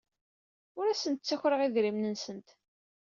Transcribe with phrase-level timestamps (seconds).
[0.77, 2.49] Ur asent-ttakreɣ idrimen-nsent.